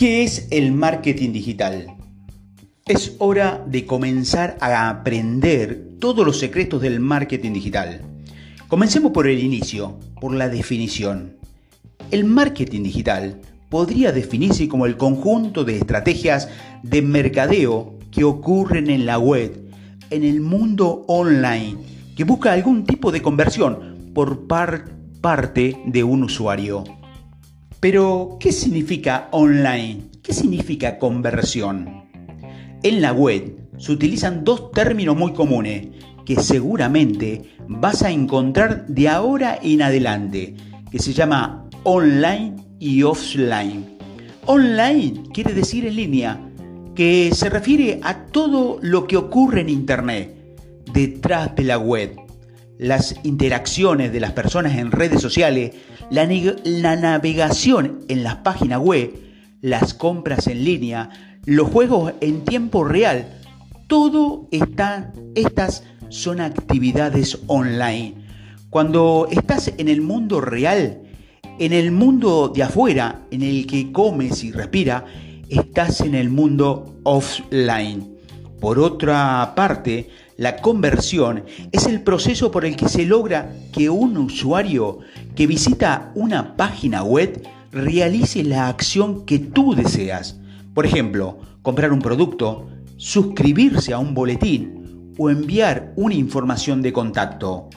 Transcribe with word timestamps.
¿Qué 0.00 0.22
es 0.22 0.48
el 0.50 0.72
marketing 0.72 1.32
digital? 1.32 1.94
Es 2.86 3.16
hora 3.18 3.62
de 3.66 3.84
comenzar 3.84 4.56
a 4.62 4.88
aprender 4.88 5.98
todos 5.98 6.24
los 6.24 6.38
secretos 6.38 6.80
del 6.80 7.00
marketing 7.00 7.52
digital. 7.52 8.00
Comencemos 8.66 9.12
por 9.12 9.28
el 9.28 9.38
inicio, 9.38 9.98
por 10.18 10.32
la 10.32 10.48
definición. 10.48 11.36
El 12.10 12.24
marketing 12.24 12.82
digital 12.82 13.42
podría 13.68 14.10
definirse 14.10 14.68
como 14.68 14.86
el 14.86 14.96
conjunto 14.96 15.64
de 15.64 15.76
estrategias 15.76 16.48
de 16.82 17.02
mercadeo 17.02 17.98
que 18.10 18.24
ocurren 18.24 18.88
en 18.88 19.04
la 19.04 19.18
web, 19.18 19.70
en 20.08 20.24
el 20.24 20.40
mundo 20.40 21.04
online, 21.08 21.76
que 22.16 22.24
busca 22.24 22.54
algún 22.54 22.86
tipo 22.86 23.12
de 23.12 23.20
conversión 23.20 24.12
por 24.14 24.46
parte 24.46 25.76
de 25.84 26.04
un 26.04 26.22
usuario. 26.24 26.84
Pero, 27.80 28.36
¿qué 28.38 28.52
significa 28.52 29.28
online? 29.32 30.10
¿Qué 30.22 30.34
significa 30.34 30.98
conversión? 30.98 32.04
En 32.82 33.00
la 33.00 33.12
web 33.14 33.56
se 33.78 33.92
utilizan 33.92 34.44
dos 34.44 34.70
términos 34.70 35.16
muy 35.16 35.32
comunes 35.32 35.88
que 36.26 36.36
seguramente 36.36 37.42
vas 37.68 38.02
a 38.02 38.10
encontrar 38.10 38.86
de 38.86 39.08
ahora 39.08 39.58
en 39.62 39.80
adelante, 39.80 40.54
que 40.90 40.98
se 40.98 41.14
llama 41.14 41.70
online 41.84 42.56
y 42.78 43.02
offline. 43.02 43.96
Online 44.44 45.22
quiere 45.32 45.54
decir 45.54 45.86
en 45.86 45.96
línea, 45.96 46.38
que 46.94 47.30
se 47.32 47.48
refiere 47.48 47.98
a 48.02 48.26
todo 48.26 48.78
lo 48.82 49.06
que 49.06 49.16
ocurre 49.16 49.62
en 49.62 49.70
Internet, 49.70 50.36
detrás 50.92 51.56
de 51.56 51.64
la 51.64 51.78
web, 51.78 52.14
las 52.76 53.14
interacciones 53.24 54.12
de 54.12 54.20
las 54.20 54.32
personas 54.32 54.76
en 54.76 54.90
redes 54.90 55.22
sociales, 55.22 55.72
la, 56.10 56.96
navegación 56.96 58.00
en 58.08 58.24
las 58.24 58.36
páginas 58.36 58.80
web, 58.80 59.14
las 59.60 59.94
compras 59.94 60.46
en 60.48 60.64
línea, 60.64 61.10
los 61.46 61.68
juegos 61.68 62.14
en 62.20 62.44
tiempo 62.44 62.84
real, 62.84 63.40
todo 63.86 64.48
está, 64.50 65.12
estas 65.34 65.84
son 66.08 66.40
actividades 66.40 67.38
online. 67.46 68.14
Cuando 68.70 69.28
estás 69.30 69.72
en 69.78 69.88
el 69.88 70.00
mundo 70.00 70.40
real, 70.40 71.02
en 71.58 71.72
el 71.72 71.92
mundo 71.92 72.50
de 72.54 72.62
afuera, 72.62 73.26
en 73.30 73.42
el 73.42 73.66
que 73.66 73.92
comes 73.92 74.44
y 74.44 74.52
respira, 74.52 75.04
estás 75.48 76.00
en 76.00 76.14
el 76.14 76.30
mundo 76.30 77.00
offline. 77.04 78.16
Por 78.60 78.78
otra 78.78 79.52
parte, 79.56 80.08
la 80.36 80.56
conversión 80.56 81.44
es 81.70 81.86
el 81.86 82.02
proceso 82.02 82.50
por 82.50 82.64
el 82.64 82.74
que 82.74 82.88
se 82.88 83.04
logra 83.04 83.52
que 83.72 83.90
un 83.90 84.16
usuario 84.16 85.00
que 85.34 85.46
visita 85.46 86.12
una 86.14 86.56
página 86.56 87.02
web 87.02 87.42
realice 87.72 88.42
la 88.44 88.68
acción 88.68 89.24
que 89.24 89.38
tú 89.38 89.74
deseas. 89.74 90.40
Por 90.74 90.86
ejemplo, 90.86 91.38
comprar 91.62 91.92
un 91.92 92.00
producto, 92.00 92.68
suscribirse 92.96 93.92
a 93.92 93.98
un 93.98 94.14
boletín 94.14 95.12
o 95.18 95.30
enviar 95.30 95.92
una 95.96 96.14
información 96.14 96.82
de 96.82 96.92
contacto. 96.92 97.68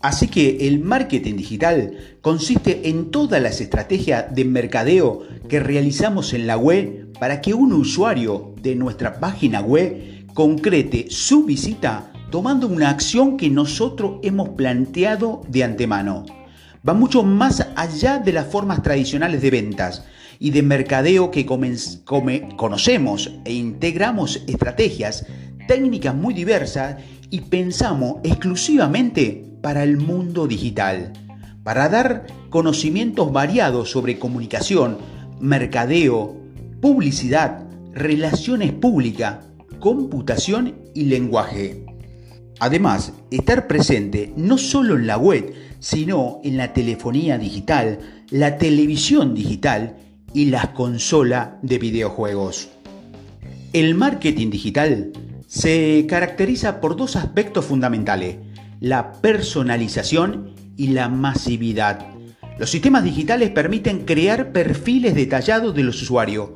Así 0.00 0.26
que 0.26 0.66
el 0.66 0.80
marketing 0.80 1.36
digital 1.36 1.96
consiste 2.20 2.88
en 2.88 3.10
todas 3.12 3.40
las 3.40 3.60
estrategias 3.60 4.34
de 4.34 4.44
mercadeo 4.44 5.22
que 5.48 5.60
realizamos 5.60 6.32
en 6.32 6.48
la 6.48 6.56
web 6.56 7.12
para 7.20 7.40
que 7.40 7.54
un 7.54 7.72
usuario 7.72 8.54
de 8.60 8.74
nuestra 8.74 9.20
página 9.20 9.60
web 9.60 10.26
concrete 10.34 11.06
su 11.08 11.44
visita 11.44 12.12
tomando 12.30 12.66
una 12.66 12.90
acción 12.90 13.36
que 13.36 13.48
nosotros 13.48 14.18
hemos 14.22 14.50
planteado 14.50 15.42
de 15.48 15.62
antemano. 15.62 16.24
Va 16.86 16.94
mucho 16.94 17.22
más 17.22 17.68
allá 17.76 18.18
de 18.18 18.32
las 18.32 18.46
formas 18.46 18.82
tradicionales 18.82 19.40
de 19.40 19.50
ventas 19.50 20.04
y 20.40 20.50
de 20.50 20.62
mercadeo 20.62 21.30
que 21.30 21.46
conocemos 21.46 23.30
e 23.44 23.52
integramos 23.52 24.42
estrategias, 24.48 25.24
técnicas 25.68 26.14
muy 26.14 26.34
diversas 26.34 26.96
y 27.30 27.42
pensamos 27.42 28.16
exclusivamente 28.24 29.44
para 29.62 29.84
el 29.84 29.96
mundo 29.96 30.48
digital, 30.48 31.12
para 31.62 31.88
dar 31.88 32.26
conocimientos 32.50 33.32
variados 33.32 33.90
sobre 33.90 34.18
comunicación, 34.18 34.98
mercadeo, 35.38 36.36
publicidad, 36.80 37.64
relaciones 37.94 38.72
públicas, 38.72 39.38
computación 39.78 40.74
y 40.94 41.04
lenguaje. 41.04 41.86
Además, 42.58 43.12
estar 43.30 43.68
presente 43.68 44.32
no 44.36 44.58
solo 44.58 44.96
en 44.96 45.06
la 45.06 45.16
web, 45.16 45.54
sino 45.82 46.40
en 46.44 46.56
la 46.56 46.72
telefonía 46.72 47.38
digital, 47.38 47.98
la 48.30 48.56
televisión 48.56 49.34
digital 49.34 49.96
y 50.32 50.46
la 50.46 50.72
consola 50.74 51.58
de 51.60 51.78
videojuegos. 51.78 52.68
El 53.72 53.96
marketing 53.96 54.50
digital 54.50 55.12
se 55.48 56.06
caracteriza 56.08 56.80
por 56.80 56.94
dos 56.94 57.16
aspectos 57.16 57.64
fundamentales, 57.64 58.36
la 58.78 59.10
personalización 59.12 60.54
y 60.76 60.88
la 60.88 61.08
masividad. 61.08 62.06
Los 62.60 62.70
sistemas 62.70 63.02
digitales 63.02 63.50
permiten 63.50 64.04
crear 64.04 64.52
perfiles 64.52 65.16
detallados 65.16 65.74
de 65.74 65.82
los 65.82 66.00
usuarios, 66.00 66.50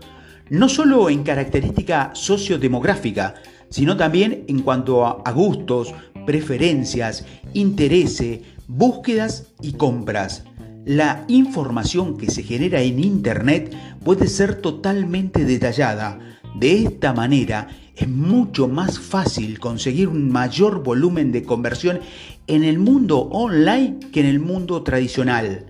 no 0.51 0.69
solo 0.69 1.11
en 1.11 1.25
característica 1.25 2.13
sociodemográfica, 2.15 3.35
sino 3.71 3.97
también 3.97 4.45
en 4.47 4.61
cuanto 4.63 5.05
a 5.05 5.33
gustos, 5.33 5.93
preferencias, 6.27 7.25
intereses, 7.55 8.41
búsquedas 8.69 9.53
y 9.63 9.73
compras. 9.73 10.45
La 10.85 11.25
información 11.29 12.17
que 12.17 12.31
se 12.31 12.43
genera 12.43 12.81
en 12.81 13.03
Internet 13.03 13.75
puede 14.05 14.29
ser 14.29 14.57
totalmente 14.61 15.45
detallada. 15.45 16.19
De 16.59 16.85
esta 16.85 17.13
manera 17.13 17.69
es 17.97 18.09
mucho 18.09 18.69
más 18.69 18.99
fácil 18.99 19.59
conseguir 19.59 20.09
un 20.09 20.31
mayor 20.31 20.83
volumen 20.83 21.33
de 21.33 21.43
conversión 21.43 22.01
en 22.47 22.63
el 22.63 22.79
mundo 22.79 23.19
online 23.19 23.99
que 24.13 24.21
en 24.21 24.27
el 24.27 24.41
mundo 24.41 24.83
tradicional. 24.83 25.67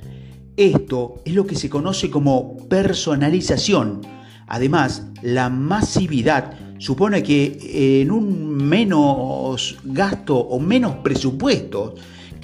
Esto 0.57 1.23
es 1.25 1.35
lo 1.35 1.47
que 1.47 1.57
se 1.57 1.71
conoce 1.71 2.11
como 2.11 2.57
personalización 2.69 4.01
Además, 4.47 5.07
la 5.23 5.51
masividad 5.51 6.53
supone 6.79 7.23
que 7.23 8.01
en 8.01 8.11
un 8.11 8.55
menos 8.55 9.79
gasto 9.85 10.37
o 10.37 10.61
menos 10.61 10.97
presupuesto, 10.97 11.95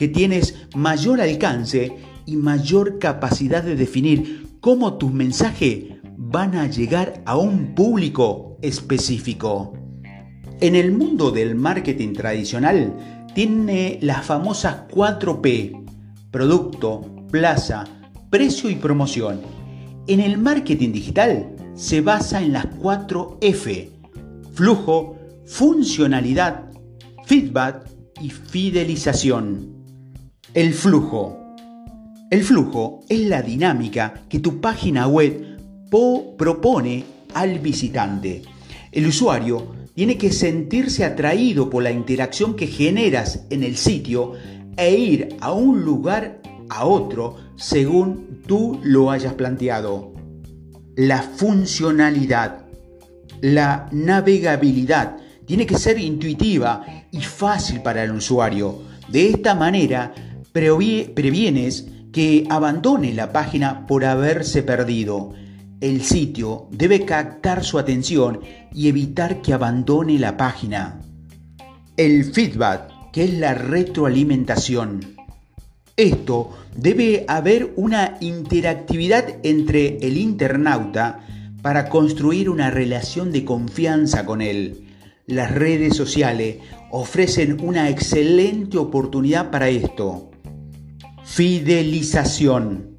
que 0.02 0.08
tienes 0.08 0.56
mayor 0.74 1.20
alcance 1.20 1.96
y 2.26 2.34
mayor 2.34 2.98
capacidad 2.98 3.62
de 3.62 3.76
definir 3.76 4.56
cómo 4.58 4.94
tus 4.94 5.12
mensajes 5.12 5.94
van 6.16 6.56
a 6.56 6.66
llegar 6.66 7.22
a 7.24 7.36
un 7.36 7.76
público 7.76 8.58
específico. 8.62 9.74
En 10.60 10.74
el 10.74 10.90
mundo 10.90 11.30
del 11.30 11.54
marketing 11.54 12.14
tradicional 12.14 12.96
tiene 13.32 14.00
las 14.02 14.26
famosas 14.26 14.88
4P, 14.88 15.84
producto, 16.32 17.02
plaza, 17.30 17.84
precio 18.28 18.70
y 18.70 18.74
promoción. 18.74 19.40
En 20.08 20.18
el 20.18 20.36
marketing 20.36 20.90
digital 20.90 21.54
se 21.74 22.00
basa 22.00 22.42
en 22.42 22.54
las 22.54 22.66
cuatro 22.66 23.38
F, 23.40 23.88
flujo, 24.52 25.16
funcionalidad, 25.46 26.72
feedback 27.24 27.88
y 28.20 28.30
fidelización. 28.30 29.81
El 30.54 30.74
flujo. 30.74 31.56
El 32.30 32.44
flujo 32.44 33.00
es 33.08 33.20
la 33.20 33.40
dinámica 33.40 34.22
que 34.28 34.38
tu 34.38 34.60
página 34.60 35.06
web 35.08 35.58
propone 36.36 37.04
al 37.32 37.58
visitante. 37.58 38.42
El 38.90 39.06
usuario 39.06 39.74
tiene 39.94 40.18
que 40.18 40.30
sentirse 40.30 41.06
atraído 41.06 41.70
por 41.70 41.82
la 41.82 41.90
interacción 41.90 42.54
que 42.54 42.66
generas 42.66 43.46
en 43.48 43.62
el 43.62 43.78
sitio 43.78 44.34
e 44.76 44.94
ir 44.94 45.36
a 45.40 45.52
un 45.52 45.86
lugar 45.86 46.42
a 46.68 46.84
otro 46.84 47.36
según 47.56 48.42
tú 48.46 48.78
lo 48.82 49.10
hayas 49.10 49.32
planteado 49.32 50.12
la 50.96 51.22
funcionalidad, 51.22 52.66
la 53.40 53.88
navegabilidad. 53.90 55.16
Tiene 55.46 55.66
que 55.66 55.78
ser 55.78 55.98
intuitiva 55.98 56.84
y 57.10 57.20
fácil 57.22 57.80
para 57.80 58.04
el 58.04 58.12
usuario. 58.12 58.82
De 59.08 59.30
esta 59.30 59.54
manera 59.54 60.12
previenes 60.52 61.88
que 62.12 62.46
abandone 62.50 63.14
la 63.14 63.32
página 63.32 63.86
por 63.86 64.04
haberse 64.04 64.62
perdido. 64.62 65.32
El 65.80 66.02
sitio 66.02 66.68
debe 66.70 67.04
captar 67.04 67.64
su 67.64 67.78
atención 67.78 68.40
y 68.72 68.88
evitar 68.88 69.42
que 69.42 69.52
abandone 69.52 70.18
la 70.18 70.36
página. 70.36 71.00
El 71.96 72.24
feedback, 72.32 73.10
que 73.12 73.24
es 73.24 73.34
la 73.34 73.54
retroalimentación. 73.54 75.16
Esto 75.96 76.56
debe 76.76 77.24
haber 77.28 77.72
una 77.76 78.16
interactividad 78.20 79.36
entre 79.42 79.98
el 79.98 80.16
internauta 80.16 81.20
para 81.62 81.88
construir 81.88 82.50
una 82.50 82.70
relación 82.70 83.30
de 83.30 83.44
confianza 83.44 84.24
con 84.24 84.42
él. 84.42 84.88
Las 85.26 85.52
redes 85.52 85.96
sociales 85.96 86.56
ofrecen 86.90 87.58
una 87.62 87.88
excelente 87.88 88.78
oportunidad 88.78 89.50
para 89.50 89.68
esto. 89.68 90.31
Fidelización. 91.34 92.98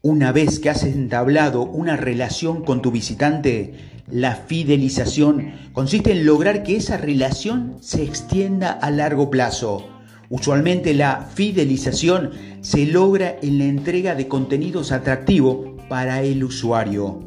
Una 0.00 0.32
vez 0.32 0.58
que 0.58 0.70
has 0.70 0.84
entablado 0.84 1.64
una 1.64 1.98
relación 1.98 2.64
con 2.64 2.80
tu 2.80 2.90
visitante, 2.90 3.74
la 4.10 4.36
fidelización 4.36 5.52
consiste 5.74 6.12
en 6.12 6.24
lograr 6.24 6.62
que 6.62 6.76
esa 6.76 6.96
relación 6.96 7.76
se 7.82 8.04
extienda 8.04 8.72
a 8.72 8.90
largo 8.90 9.28
plazo. 9.28 9.86
Usualmente 10.30 10.94
la 10.94 11.28
fidelización 11.34 12.30
se 12.62 12.86
logra 12.86 13.36
en 13.42 13.58
la 13.58 13.64
entrega 13.64 14.14
de 14.14 14.28
contenidos 14.28 14.90
atractivos 14.90 15.78
para 15.90 16.22
el 16.22 16.42
usuario. 16.44 17.20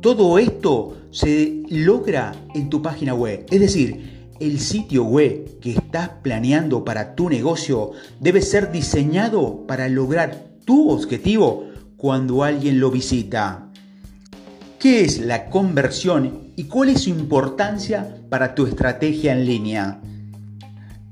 Todo 0.00 0.40
esto 0.40 0.98
se 1.12 1.62
logra 1.68 2.34
en 2.52 2.68
tu 2.68 2.82
página 2.82 3.14
web, 3.14 3.46
es 3.48 3.60
decir, 3.60 4.17
el 4.40 4.60
sitio 4.60 5.04
web 5.04 5.58
que 5.60 5.72
estás 5.72 6.10
planeando 6.22 6.84
para 6.84 7.14
tu 7.14 7.28
negocio 7.28 7.92
debe 8.20 8.42
ser 8.42 8.70
diseñado 8.70 9.66
para 9.66 9.88
lograr 9.88 10.44
tu 10.64 10.90
objetivo 10.90 11.66
cuando 11.96 12.44
alguien 12.44 12.80
lo 12.80 12.90
visita. 12.90 13.70
¿Qué 14.78 15.00
es 15.00 15.18
la 15.18 15.50
conversión 15.50 16.52
y 16.54 16.64
cuál 16.64 16.90
es 16.90 17.02
su 17.02 17.10
importancia 17.10 18.16
para 18.28 18.54
tu 18.54 18.66
estrategia 18.66 19.32
en 19.32 19.44
línea? 19.44 20.00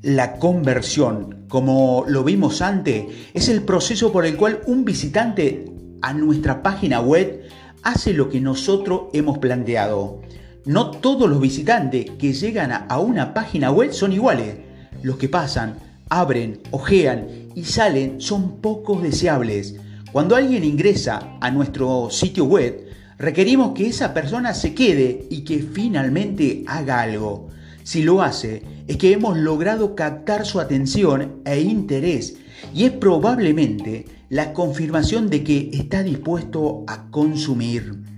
La 0.03 0.35
conversión, 0.35 1.47
como 1.49 2.05
lo 2.07 2.23
vimos 2.23 2.63
antes, 2.63 3.07
es 3.35 3.49
el 3.49 3.63
proceso 3.63 4.13
por 4.13 4.25
el 4.25 4.37
cual 4.37 4.61
un 4.67 4.85
visitante 4.85 5.65
a 6.01 6.13
nuestra 6.13 6.63
página 6.63 7.01
web 7.01 7.43
hace 7.83 8.13
lo 8.13 8.29
que 8.29 8.41
nosotros 8.41 9.09
hemos 9.13 9.39
planteado. 9.39 10.21
No 10.67 10.91
todos 10.91 11.31
los 11.31 11.41
visitantes 11.41 12.11
que 12.19 12.33
llegan 12.33 12.87
a 12.89 12.99
una 12.99 13.35
página 13.35 13.71
web 13.71 13.93
son 13.93 14.13
iguales. 14.13 14.57
Los 15.01 15.17
que 15.17 15.29
pasan, 15.29 15.77
abren, 16.09 16.59
ojean 16.73 17.29
y 17.55 17.63
salen 17.63 18.21
son 18.21 18.61
pocos 18.61 19.01
deseables. 19.01 19.77
Cuando 20.11 20.35
alguien 20.35 20.65
ingresa 20.65 21.39
a 21.41 21.53
nuestro 21.53 22.09
sitio 22.11 22.47
web, 22.47 22.85
requerimos 23.17 23.75
que 23.75 23.87
esa 23.87 24.13
persona 24.13 24.55
se 24.55 24.75
quede 24.75 25.29
y 25.31 25.43
que 25.43 25.61
finalmente 25.61 26.65
haga 26.67 27.01
algo. 27.01 27.47
Si 27.85 28.03
lo 28.03 28.21
hace, 28.21 28.65
es 28.89 28.97
que 28.97 29.13
hemos 29.13 29.39
logrado 29.39 29.95
captar 29.95 30.45
su 30.45 30.59
atención 30.59 31.43
e 31.45 31.61
interés 31.61 32.39
y 32.75 32.87
es 32.87 32.91
probablemente 32.91 34.07
la 34.31 34.53
confirmación 34.53 35.31
de 35.31 35.45
que 35.45 35.71
está 35.73 36.03
dispuesto 36.03 36.83
a 36.89 37.09
consumir. 37.13 38.16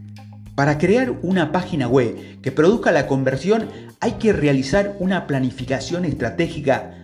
Para 0.59 0.77
crear 0.77 1.21
una 1.23 1.53
página 1.53 1.87
web 1.87 2.41
que 2.43 2.51
produzca 2.51 2.91
la 2.91 3.07
conversión 3.07 3.69
hay 4.01 4.15
que 4.15 4.33
realizar 4.33 4.97
una 4.99 5.29
planificación 5.29 6.05
estratégica 6.05 6.99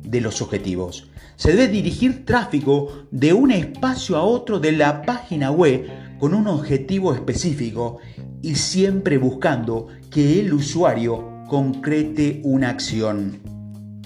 de 0.00 0.20
los 0.20 0.40
objetivos. 0.40 1.10
Se 1.34 1.50
debe 1.50 1.66
dirigir 1.66 2.24
tráfico 2.24 3.08
de 3.10 3.32
un 3.32 3.50
espacio 3.50 4.16
a 4.16 4.22
otro 4.22 4.60
de 4.60 4.70
la 4.70 5.02
página 5.02 5.50
web 5.50 5.88
con 6.20 6.32
un 6.32 6.46
objetivo 6.46 7.12
específico 7.12 7.98
y 8.40 8.54
siempre 8.54 9.18
buscando 9.18 9.88
que 10.12 10.38
el 10.38 10.54
usuario 10.54 11.42
concrete 11.48 12.40
una 12.44 12.70
acción. 12.70 13.40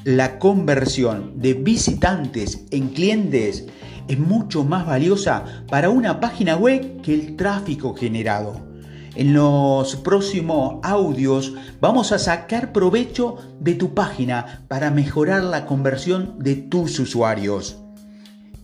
La 0.04 0.38
conversión 0.38 1.34
de 1.38 1.52
visitantes 1.52 2.64
en 2.70 2.88
clientes 2.88 3.66
es 4.08 4.18
mucho 4.18 4.64
más 4.64 4.86
valiosa 4.86 5.44
para 5.68 5.90
una 5.90 6.20
página 6.20 6.56
web 6.56 7.00
que 7.02 7.14
el 7.14 7.36
tráfico 7.36 7.94
generado. 7.94 8.72
En 9.14 9.34
los 9.34 9.96
próximos 9.96 10.80
audios 10.82 11.52
vamos 11.80 12.12
a 12.12 12.18
sacar 12.18 12.72
provecho 12.72 13.36
de 13.60 13.74
tu 13.74 13.92
página 13.92 14.64
para 14.68 14.90
mejorar 14.90 15.44
la 15.44 15.66
conversión 15.66 16.38
de 16.38 16.56
tus 16.56 16.98
usuarios. 16.98 17.78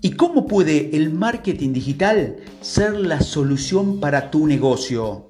¿Y 0.00 0.12
cómo 0.12 0.46
puede 0.46 0.96
el 0.96 1.12
marketing 1.12 1.72
digital 1.72 2.36
ser 2.60 2.94
la 2.94 3.20
solución 3.20 4.00
para 4.00 4.30
tu 4.30 4.46
negocio? 4.46 5.28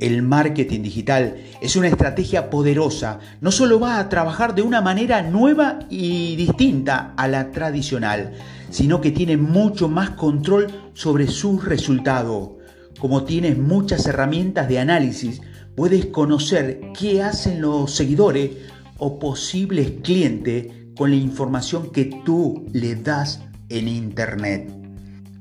El 0.00 0.22
marketing 0.22 0.82
digital 0.82 1.36
es 1.60 1.76
una 1.76 1.88
estrategia 1.88 2.50
poderosa. 2.50 3.18
No 3.40 3.50
solo 3.50 3.80
va 3.80 3.98
a 3.98 4.08
trabajar 4.08 4.54
de 4.54 4.62
una 4.62 4.80
manera 4.80 5.22
nueva 5.22 5.78
y 5.88 6.36
distinta 6.36 7.14
a 7.16 7.28
la 7.28 7.50
tradicional, 7.50 8.32
sino 8.70 9.00
que 9.00 9.10
tiene 9.10 9.36
mucho 9.36 9.88
más 9.88 10.10
control 10.10 10.66
sobre 10.92 11.26
su 11.28 11.58
resultado. 11.58 12.58
Como 12.98 13.24
tienes 13.24 13.56
muchas 13.56 14.06
herramientas 14.06 14.68
de 14.68 14.78
análisis, 14.78 15.40
puedes 15.76 16.06
conocer 16.06 16.80
qué 16.98 17.22
hacen 17.22 17.62
los 17.62 17.90
seguidores 17.94 18.50
o 18.98 19.18
posibles 19.18 19.92
clientes 20.02 20.66
con 20.96 21.10
la 21.10 21.16
información 21.16 21.90
que 21.90 22.04
tú 22.24 22.66
le 22.72 22.96
das 22.96 23.40
en 23.70 23.88
Internet. 23.88 24.70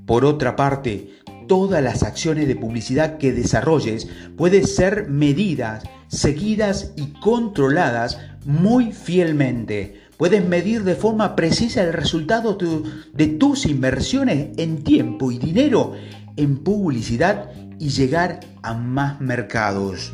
Por 0.06 0.24
otra 0.24 0.56
parte, 0.56 1.10
todas 1.50 1.84
las 1.84 2.04
acciones 2.04 2.48
de 2.48 2.56
publicidad 2.56 3.18
que 3.18 3.34
desarrolles 3.34 4.08
pueden 4.38 4.66
ser 4.66 5.10
medidas, 5.10 5.84
seguidas 6.08 6.94
y 6.96 7.08
controladas 7.20 8.20
muy 8.46 8.94
fielmente. 8.94 10.00
Puedes 10.16 10.48
medir 10.48 10.84
de 10.84 10.96
forma 10.96 11.36
precisa 11.36 11.82
el 11.82 11.92
resultado 11.92 12.58
de 13.14 13.28
tus 13.28 13.66
inversiones 13.66 14.50
en 14.58 14.84
tiempo 14.84 15.32
y 15.32 15.40
dinero 15.40 15.94
en 16.38 16.58
publicidad 16.58 17.50
y 17.80 17.90
llegar 17.90 18.42
a 18.62 18.76
más 18.76 19.20
mercados. 19.20 20.14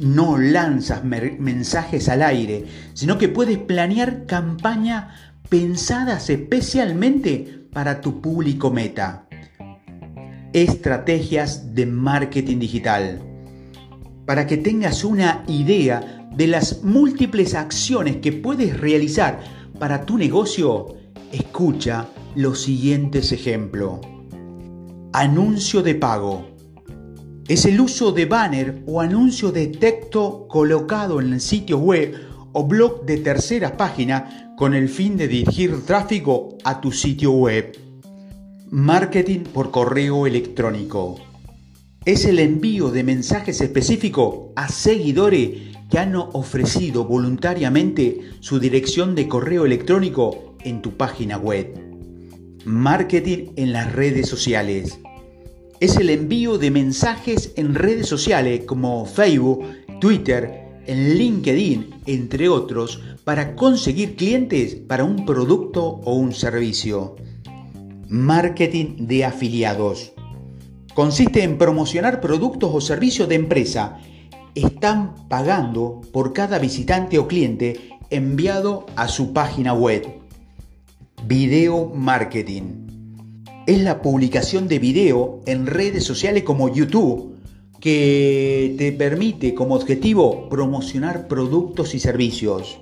No 0.00 0.36
lanzas 0.36 1.04
mensajes 1.04 2.08
al 2.08 2.22
aire, 2.22 2.64
sino 2.94 3.18
que 3.18 3.28
puedes 3.28 3.58
planear 3.58 4.26
campañas 4.26 5.14
pensadas 5.48 6.28
especialmente 6.28 7.68
para 7.72 8.00
tu 8.00 8.20
público 8.20 8.70
meta. 8.70 9.26
Estrategias 10.52 11.74
de 11.74 11.86
marketing 11.86 12.58
digital. 12.58 13.22
Para 14.26 14.46
que 14.46 14.58
tengas 14.58 15.02
una 15.02 15.44
idea 15.48 16.28
de 16.36 16.46
las 16.46 16.82
múltiples 16.82 17.54
acciones 17.54 18.16
que 18.16 18.32
puedes 18.32 18.78
realizar 18.78 19.40
para 19.78 20.04
tu 20.04 20.18
negocio, 20.18 20.88
escucha 21.32 22.06
los 22.34 22.60
siguientes 22.60 23.32
ejemplos. 23.32 24.00
Anuncio 25.14 25.82
de 25.82 25.94
pago. 25.94 26.46
Es 27.48 27.64
el 27.64 27.80
uso 27.80 28.12
de 28.12 28.26
banner 28.26 28.82
o 28.86 29.00
anuncio 29.00 29.52
de 29.52 29.68
texto 29.68 30.46
colocado 30.48 31.18
en 31.18 31.32
el 31.32 31.40
sitio 31.40 31.78
web 31.78 32.14
o 32.52 32.66
blog 32.66 33.06
de 33.06 33.16
tercera 33.16 33.74
página 33.78 34.54
con 34.58 34.74
el 34.74 34.90
fin 34.90 35.16
de 35.16 35.28
dirigir 35.28 35.86
tráfico 35.86 36.58
a 36.62 36.78
tu 36.78 36.92
sitio 36.92 37.32
web. 37.32 37.72
Marketing 38.74 39.40
por 39.40 39.70
correo 39.70 40.26
electrónico. 40.26 41.20
Es 42.06 42.24
el 42.24 42.38
envío 42.38 42.90
de 42.90 43.04
mensajes 43.04 43.60
específicos 43.60 44.50
a 44.56 44.68
seguidores 44.68 45.76
que 45.90 45.98
han 45.98 46.16
ofrecido 46.16 47.04
voluntariamente 47.04 48.30
su 48.40 48.58
dirección 48.58 49.14
de 49.14 49.28
correo 49.28 49.66
electrónico 49.66 50.56
en 50.64 50.80
tu 50.80 50.92
página 50.96 51.36
web. 51.36 51.78
Marketing 52.64 53.48
en 53.56 53.74
las 53.74 53.92
redes 53.92 54.26
sociales. 54.26 54.98
Es 55.80 55.98
el 55.98 56.08
envío 56.08 56.56
de 56.56 56.70
mensajes 56.70 57.52
en 57.56 57.74
redes 57.74 58.06
sociales 58.08 58.62
como 58.64 59.04
Facebook, 59.04 59.66
Twitter, 60.00 60.80
en 60.86 61.18
LinkedIn, 61.18 61.90
entre 62.06 62.48
otros, 62.48 63.02
para 63.22 63.54
conseguir 63.54 64.16
clientes 64.16 64.76
para 64.76 65.04
un 65.04 65.26
producto 65.26 65.84
o 65.84 66.14
un 66.14 66.32
servicio. 66.32 67.16
Marketing 68.12 69.06
de 69.06 69.24
afiliados. 69.24 70.12
Consiste 70.92 71.44
en 71.44 71.56
promocionar 71.56 72.20
productos 72.20 72.70
o 72.74 72.82
servicios 72.82 73.26
de 73.26 73.36
empresa. 73.36 74.00
Están 74.54 75.14
pagando 75.30 76.02
por 76.12 76.34
cada 76.34 76.58
visitante 76.58 77.18
o 77.18 77.26
cliente 77.26 77.88
enviado 78.10 78.84
a 78.96 79.08
su 79.08 79.32
página 79.32 79.72
web. 79.72 80.06
Video 81.24 81.86
marketing. 81.86 82.86
Es 83.66 83.80
la 83.80 84.02
publicación 84.02 84.68
de 84.68 84.78
video 84.78 85.40
en 85.46 85.64
redes 85.64 86.04
sociales 86.04 86.42
como 86.42 86.68
YouTube 86.68 87.38
que 87.80 88.74
te 88.76 88.92
permite 88.92 89.54
como 89.54 89.74
objetivo 89.74 90.50
promocionar 90.50 91.28
productos 91.28 91.94
y 91.94 91.98
servicios. 91.98 92.78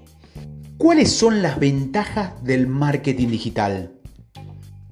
¿Cuáles 0.77 1.13
son 1.13 1.41
las 1.41 1.61
ventajas 1.61 2.43
del 2.43 2.67
marketing 2.67 3.29
digital? 3.29 4.00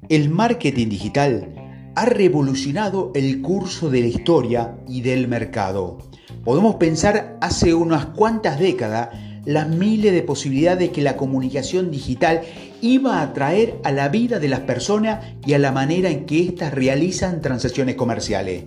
El 0.08 0.30
marketing 0.30 0.88
digital 0.88 1.92
ha 1.94 2.06
revolucionado 2.06 3.12
el 3.14 3.42
curso 3.42 3.90
de 3.90 4.00
la 4.00 4.06
historia 4.06 4.78
y 4.88 5.02
del 5.02 5.28
mercado. 5.28 5.98
Podemos 6.44 6.76
pensar 6.76 7.36
hace 7.42 7.74
unas 7.74 8.06
cuantas 8.06 8.58
décadas 8.58 9.10
las 9.44 9.68
miles 9.68 10.14
de 10.14 10.22
posibilidades 10.22 10.88
que 10.92 11.02
la 11.02 11.18
comunicación 11.18 11.90
digital 11.90 12.40
iba 12.80 13.20
a 13.20 13.34
traer 13.34 13.80
a 13.84 13.92
la 13.92 14.08
vida 14.08 14.38
de 14.38 14.48
las 14.48 14.60
personas 14.60 15.26
y 15.44 15.52
a 15.52 15.58
la 15.58 15.72
manera 15.72 16.08
en 16.08 16.24
que 16.24 16.40
éstas 16.40 16.72
realizan 16.72 17.42
transacciones 17.42 17.96
comerciales. 17.96 18.64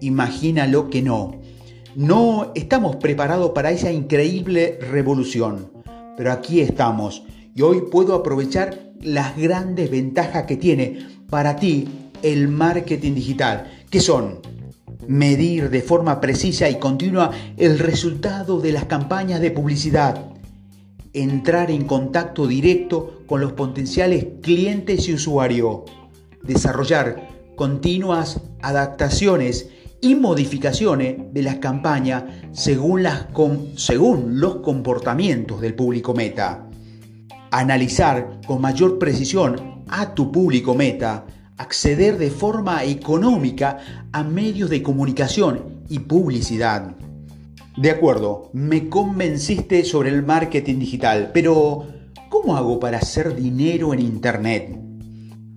Imagínalo 0.00 0.88
que 0.88 1.02
no. 1.02 1.42
No 1.94 2.52
estamos 2.54 2.96
preparados 2.96 3.50
para 3.50 3.70
esa 3.70 3.92
increíble 3.92 4.78
revolución, 4.80 5.70
pero 6.16 6.32
aquí 6.32 6.60
estamos 6.60 7.22
y 7.54 7.60
hoy 7.60 7.82
puedo 7.90 8.14
aprovechar 8.14 8.89
las 9.02 9.36
grandes 9.36 9.90
ventajas 9.90 10.44
que 10.44 10.56
tiene 10.56 11.06
para 11.28 11.56
ti 11.56 11.88
el 12.22 12.48
marketing 12.48 13.14
digital, 13.14 13.70
que 13.90 14.00
son 14.00 14.40
medir 15.06 15.70
de 15.70 15.82
forma 15.82 16.20
precisa 16.20 16.68
y 16.68 16.78
continua 16.78 17.30
el 17.56 17.78
resultado 17.78 18.60
de 18.60 18.72
las 18.72 18.84
campañas 18.84 19.40
de 19.40 19.50
publicidad, 19.50 20.26
entrar 21.12 21.70
en 21.70 21.84
contacto 21.84 22.46
directo 22.46 23.22
con 23.26 23.40
los 23.40 23.52
potenciales 23.52 24.26
clientes 24.42 25.08
y 25.08 25.14
usuarios, 25.14 25.80
desarrollar 26.42 27.28
continuas 27.56 28.40
adaptaciones 28.62 29.68
y 30.00 30.14
modificaciones 30.14 31.32
de 31.32 31.42
las 31.42 31.56
campañas 31.56 32.24
según, 32.52 33.02
los 34.40 34.56
comportamientos 34.56 35.60
del 35.60 35.74
público 35.74 36.14
meta. 36.14 36.69
Analizar 37.50 38.40
con 38.46 38.60
mayor 38.60 38.98
precisión 38.98 39.84
a 39.88 40.14
tu 40.14 40.30
público 40.30 40.74
meta, 40.74 41.26
acceder 41.56 42.16
de 42.16 42.30
forma 42.30 42.84
económica 42.84 43.78
a 44.12 44.22
medios 44.22 44.70
de 44.70 44.82
comunicación 44.82 45.82
y 45.88 45.98
publicidad. 45.98 46.96
De 47.76 47.90
acuerdo, 47.90 48.50
me 48.52 48.88
convenciste 48.88 49.84
sobre 49.84 50.10
el 50.10 50.22
marketing 50.22 50.78
digital, 50.78 51.30
pero 51.34 51.86
¿cómo 52.28 52.56
hago 52.56 52.78
para 52.78 52.98
hacer 52.98 53.34
dinero 53.34 53.94
en 53.94 54.00
Internet? 54.00 54.78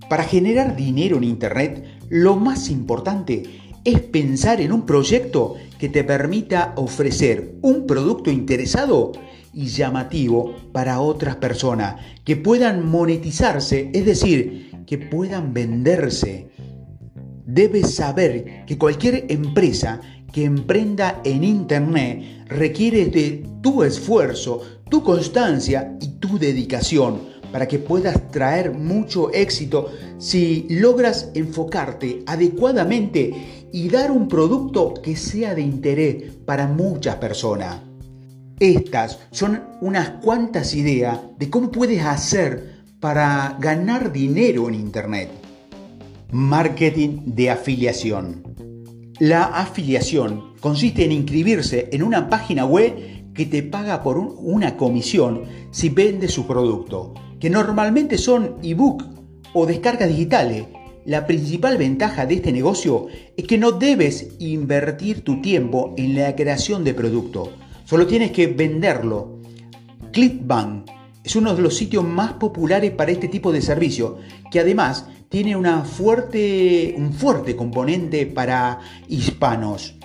Para 0.09 0.23
generar 0.23 0.75
dinero 0.75 1.17
en 1.17 1.23
Internet, 1.23 1.85
lo 2.09 2.35
más 2.35 2.69
importante 2.69 3.43
es 3.83 3.99
pensar 4.01 4.61
en 4.61 4.71
un 4.71 4.85
proyecto 4.85 5.55
que 5.77 5.89
te 5.89 6.03
permita 6.03 6.73
ofrecer 6.75 7.55
un 7.61 7.85
producto 7.85 8.31
interesado 8.31 9.11
y 9.53 9.67
llamativo 9.67 10.55
para 10.71 10.99
otras 10.99 11.35
personas, 11.37 11.95
que 12.23 12.35
puedan 12.35 12.89
monetizarse, 12.89 13.91
es 13.93 14.05
decir, 14.05 14.71
que 14.85 14.97
puedan 14.97 15.53
venderse. 15.53 16.49
Debes 17.45 17.95
saber 17.95 18.65
que 18.65 18.77
cualquier 18.77 19.25
empresa 19.29 20.01
que 20.31 20.45
emprenda 20.45 21.21
en 21.23 21.43
Internet 21.43 22.45
requiere 22.47 23.05
de 23.05 23.45
tu 23.61 23.83
esfuerzo, 23.83 24.61
tu 24.89 25.03
constancia 25.03 25.95
y 26.01 26.19
tu 26.19 26.39
dedicación 26.39 27.33
para 27.51 27.67
que 27.67 27.77
puedas 27.77 28.31
traer 28.31 28.71
mucho 28.71 29.31
éxito 29.31 29.91
si 30.17 30.65
logras 30.69 31.29
enfocarte 31.35 32.23
adecuadamente 32.25 33.67
y 33.71 33.89
dar 33.89 34.09
un 34.09 34.27
producto 34.27 34.95
que 34.95 35.15
sea 35.15 35.53
de 35.53 35.61
interés 35.61 36.33
para 36.45 36.67
muchas 36.67 37.17
personas. 37.17 37.92
Estas 38.59 39.19
son 39.31 39.63
unas 39.81 40.09
cuantas 40.21 40.75
ideas 40.75 41.19
de 41.37 41.49
cómo 41.49 41.71
puedes 41.71 42.03
hacer 42.03 42.83
para 42.99 43.57
ganar 43.59 44.11
dinero 44.11 44.69
en 44.69 44.75
Internet. 44.75 45.29
Marketing 46.31 47.21
de 47.25 47.49
afiliación. 47.49 48.43
La 49.19 49.43
afiliación 49.43 50.53
consiste 50.59 51.05
en 51.05 51.11
inscribirse 51.11 51.89
en 51.91 52.03
una 52.03 52.29
página 52.29 52.65
web 52.65 53.33
que 53.33 53.45
te 53.45 53.63
paga 53.63 54.03
por 54.03 54.17
una 54.17 54.77
comisión 54.77 55.43
si 55.71 55.89
vendes 55.89 56.31
su 56.33 56.47
producto 56.47 57.13
que 57.43 57.49
normalmente 57.49 58.17
son 58.17 58.55
ebook 58.63 59.03
o 59.53 59.65
descargas 59.65 60.07
digitales. 60.07 60.63
La 61.03 61.27
principal 61.27 61.77
ventaja 61.77 62.25
de 62.25 62.35
este 62.35 62.53
negocio 62.53 63.07
es 63.35 63.45
que 63.45 63.57
no 63.57 63.73
debes 63.73 64.29
invertir 64.39 65.25
tu 65.25 65.41
tiempo 65.41 65.93
en 65.97 66.15
la 66.15 66.37
creación 66.37 66.85
de 66.85 66.93
producto, 66.93 67.51
solo 67.85 68.07
tienes 68.07 68.31
que 68.31 68.47
venderlo. 68.47 69.39
Clickbank 70.11 70.89
es 71.23 71.35
uno 71.35 71.55
de 71.55 71.61
los 71.61 71.77
sitios 71.77 72.03
más 72.03 72.33
populares 72.33 72.91
para 72.91 73.11
este 73.11 73.27
tipo 73.27 73.51
de 73.51 73.61
servicio, 73.61 74.17
que 74.51 74.59
además 74.59 75.07
tiene 75.29 75.55
una 75.55 75.83
fuerte, 75.83 76.93
un 76.97 77.13
fuerte 77.13 77.55
componente 77.55 78.25
para 78.25 78.79
hispanos. 79.07 79.95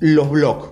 Los 0.00 0.30
blogs. 0.30 0.70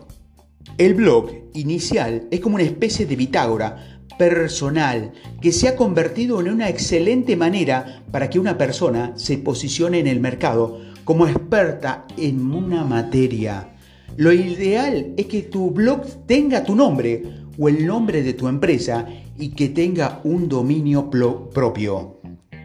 El 0.79 0.95
blog 0.95 1.31
inicial 1.55 2.27
es 2.31 2.41
como 2.41 2.57
una 2.57 2.65
especie 2.65 3.07
de 3.07 3.17
bitágora 3.17 4.01
personal 4.19 5.13
que 5.41 5.53
se 5.53 5.69
ha 5.69 5.77
convertido 5.77 6.41
en 6.41 6.49
una 6.49 6.69
excelente 6.69 7.37
manera 7.37 8.03
para 8.11 8.29
que 8.29 8.39
una 8.39 8.59
persona 8.59 9.13
se 9.17 9.39
posicione 9.39 9.99
en 9.99 10.07
el 10.07 10.21
mercado 10.21 10.81
como 11.05 11.27
experta 11.27 12.07
en 12.17 12.53
una 12.53 12.85
materia. 12.85 13.75
Lo 14.17 14.33
ideal 14.33 15.15
es 15.17 15.27
que 15.27 15.43
tu 15.43 15.71
blog 15.71 16.03
tenga 16.27 16.65
tu 16.65 16.75
nombre 16.75 17.23
o 17.59 17.69
el 17.69 17.87
nombre 17.87 18.23
de 18.23 18.35
tu 18.35 18.49
empresa 18.49 19.07
y 19.39 19.51
que 19.51 19.69
tenga 19.69 20.21
un 20.25 20.49
dominio 20.49 21.09
propio. 21.09 22.21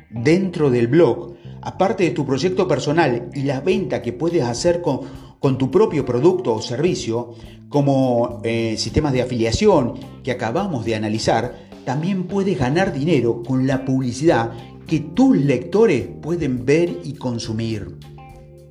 Dentro 0.09 0.69
del 0.69 0.87
blog, 0.87 1.35
aparte 1.61 2.03
de 2.03 2.11
tu 2.11 2.25
proyecto 2.25 2.67
personal 2.67 3.29
y 3.33 3.43
la 3.43 3.61
venta 3.61 4.01
que 4.01 4.13
puedes 4.13 4.43
hacer 4.43 4.81
con, 4.81 5.25
tu 5.57 5.69
propio 5.69 6.03
producto 6.03 6.55
o 6.55 6.61
servicio, 6.61 7.33
como 7.69 8.41
eh, 8.43 8.75
sistemas 8.77 9.13
de 9.13 9.21
afiliación 9.21 9.93
que 10.23 10.31
acabamos 10.31 10.85
de 10.85 10.95
analizar, 10.95 11.55
también 11.85 12.23
puedes 12.23 12.57
ganar 12.57 12.91
dinero 12.91 13.43
con 13.43 13.67
la 13.67 13.85
publicidad 13.85 14.53
que 14.87 14.99
tus 14.99 15.37
lectores 15.37 16.07
pueden 16.21 16.65
ver 16.65 16.97
y 17.03 17.13
consumir. 17.13 17.97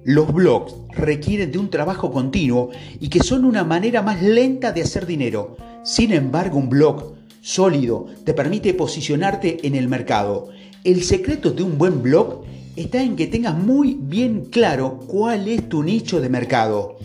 Los 0.05 0.35
blogs 0.35 0.75
requieren 0.91 1.51
de 1.51 1.57
un 1.57 1.71
trabajo 1.71 2.13
continuo 2.13 2.69
y 3.01 3.09
que 3.09 3.21
son 3.21 3.47
una 3.47 3.65
manera 3.65 4.03
más 4.03 4.23
lenta 4.23 4.71
de 4.71 4.83
hacer 4.83 5.07
dinero. 5.07 5.57
Sin 5.83 6.13
embargo, 6.13 6.59
un 6.59 6.69
blog 6.69 7.15
sólido 7.41 8.07
te 8.23 8.35
permite 8.35 8.75
posicionarte 8.75 9.67
en 9.67 9.75
el 9.75 9.89
mercado. 9.89 10.51
El 10.85 11.03
secreto 11.05 11.53
de 11.53 11.63
un 11.63 11.79
buen 11.79 12.03
blog 12.03 12.43
está 12.77 13.03
en 13.03 13.17
que 13.17 13.29
tengas 13.29 13.57
muy 13.57 13.97
bien 13.99 14.45
claro 14.51 15.01
cuál 15.07 15.49
es 15.49 15.71
tu 15.71 15.83
nicho 15.83 16.21
de 16.21 16.29
mercado 16.29 16.99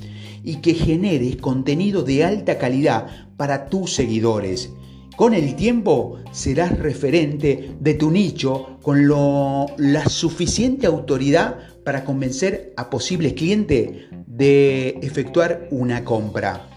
y 0.43 0.55
que 0.57 0.73
generes 0.73 1.37
contenido 1.37 2.03
de 2.03 2.25
alta 2.25 2.57
calidad 2.57 3.07
para 3.37 3.67
tus 3.67 3.93
seguidores. 3.93 4.71
Con 5.15 5.33
el 5.33 5.55
tiempo 5.55 6.17
serás 6.31 6.77
referente 6.79 7.71
de 7.79 7.93
tu 7.93 8.11
nicho 8.11 8.77
con 8.81 9.07
la 9.07 10.05
suficiente 10.09 10.87
autoridad 10.87 11.59
para 11.83 12.03
convencer 12.05 12.73
a 12.77 12.89
posibles 12.89 13.33
clientes 13.33 13.89
de 14.27 14.99
efectuar 15.01 15.67
una 15.71 16.03
compra. 16.03 16.69